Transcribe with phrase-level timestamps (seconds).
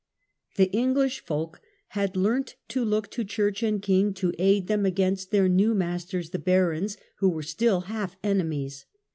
[0.55, 5.29] The English folk had learnt to look to church and king to aid them against
[5.29, 8.87] their new masters the barons, who were still half enemies.